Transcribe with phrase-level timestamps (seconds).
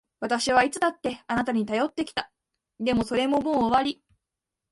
[0.19, 2.31] 私はいつだってあなたに頼ってきた。
[2.79, 4.01] でも、それももう終わり。